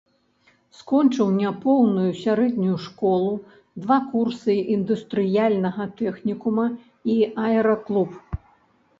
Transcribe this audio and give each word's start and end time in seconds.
Скончыў 0.77 1.27
няпоўную 1.39 2.05
сярэднюю 2.21 2.77
школу, 2.85 3.27
два 3.83 3.97
курсы 4.13 4.55
індустрыяльнага 4.77 5.83
тэхнікума 6.01 6.65
і 7.17 7.19
аэраклуб. 7.45 8.11